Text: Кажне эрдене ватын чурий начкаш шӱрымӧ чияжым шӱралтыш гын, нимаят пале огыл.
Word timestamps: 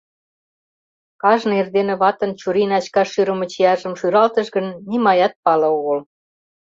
Кажне 1.21 1.53
эрдене 1.61 1.95
ватын 2.01 2.31
чурий 2.39 2.67
начкаш 2.71 3.07
шӱрымӧ 3.13 3.45
чияжым 3.51 3.93
шӱралтыш 3.99 4.47
гын, 4.55 4.67
нимаят 4.89 5.33
пале 5.43 5.67
огыл. 5.77 5.99